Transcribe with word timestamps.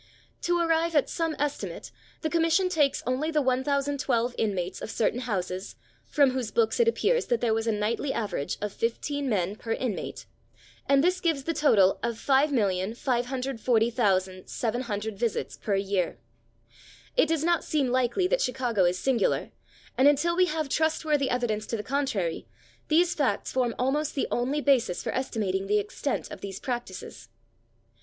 To 0.41 0.57
arrive 0.59 0.95
at 0.95 1.11
some 1.11 1.35
estimate, 1.37 1.91
the 2.21 2.29
commission 2.31 2.69
takes 2.69 3.03
only 3.05 3.29
the 3.29 3.39
1012 3.43 4.33
inmates 4.35 4.81
of 4.81 4.89
certain 4.89 5.19
houses, 5.19 5.75
from 6.07 6.31
whose 6.31 6.49
books 6.49 6.79
it 6.79 6.87
appeared 6.87 7.25
that 7.25 7.39
there 7.39 7.53
was 7.53 7.67
a 7.67 7.71
nightly 7.71 8.11
average 8.11 8.57
of 8.61 8.73
fifteen 8.73 9.29
men 9.29 9.55
per 9.55 9.73
inmate, 9.73 10.25
and 10.89 11.03
this 11.03 11.19
gives 11.21 11.43
the 11.43 11.53
total 11.53 11.99
of 12.01 12.15
5,540,700 12.15 15.15
visits 15.17 15.57
per 15.57 15.75
year. 15.75 16.17
It 17.15 17.27
does 17.27 17.43
not 17.43 17.63
seem 17.63 17.89
likely 17.89 18.25
that 18.25 18.41
Chicago 18.41 18.85
is 18.85 18.97
singular, 18.97 19.51
and 19.99 20.07
until 20.07 20.35
we 20.35 20.47
have 20.47 20.67
trustworthy 20.67 21.29
evidence 21.29 21.67
to 21.67 21.77
the 21.77 21.83
contrary, 21.83 22.47
these 22.87 23.13
facts 23.13 23.51
form 23.51 23.75
almost 23.77 24.15
the 24.15 24.27
only 24.31 24.61
basis 24.61 25.03
for 25.03 25.13
estimating 25.13 25.67
the 25.67 25.77
extent 25.77 26.31
of 26.31 26.41
these 26.41 26.59
practices. 26.59 27.29